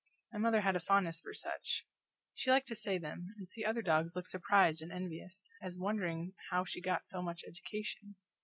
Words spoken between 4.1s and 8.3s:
look surprised and envious, as wondering how she got so much education.